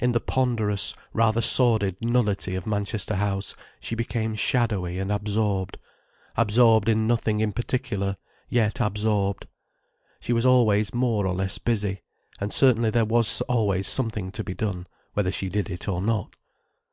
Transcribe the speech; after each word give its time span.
In 0.00 0.10
the 0.10 0.18
ponderous, 0.20 0.96
rather 1.12 1.40
sordid 1.40 1.96
nullity 2.00 2.56
of 2.56 2.66
Manchester 2.66 3.14
House 3.14 3.54
she 3.78 3.94
became 3.94 4.34
shadowy 4.34 4.98
and 4.98 5.12
absorbed, 5.12 5.78
absorbed 6.36 6.88
in 6.88 7.06
nothing 7.06 7.38
in 7.38 7.52
particular, 7.52 8.16
yet 8.48 8.80
absorbed. 8.80 9.46
She 10.18 10.32
was 10.32 10.44
always 10.44 10.92
more 10.92 11.24
or 11.24 11.34
less 11.34 11.58
busy: 11.58 12.02
and 12.40 12.52
certainly 12.52 12.90
there 12.90 13.04
was 13.04 13.42
always 13.42 13.86
something 13.86 14.32
to 14.32 14.42
be 14.42 14.54
done, 14.54 14.88
whether 15.14 15.30
she 15.30 15.48
did 15.48 15.70
it 15.70 15.86
or 15.86 16.02
not. 16.02 16.34